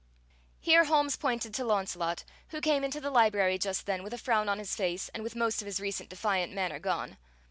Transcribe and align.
Here 0.59 0.85
Holmes 0.85 1.15
pointed 1.15 1.53
to 1.53 1.63
Launcelot, 1.63 2.23
who 2.47 2.59
came 2.59 2.83
into 2.83 2.99
the 2.99 3.11
library 3.11 3.59
just 3.59 3.85
then 3.85 4.01
with 4.01 4.15
a 4.15 4.17
frown 4.17 4.49
on 4.49 4.57
his 4.57 4.75
face 4.75 5.09
and 5.09 5.21
with 5.21 5.35
most 5.35 5.61
of 5.61 5.67
his 5.67 5.79
recent 5.79 6.09
defiant 6.09 6.51
manner 6.51 6.79
gone. 6.79 7.19